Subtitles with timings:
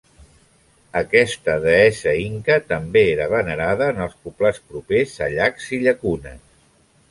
[1.01, 6.45] Aquesta deessa inca també era venerada en els poblats propers a llacs i llacunes.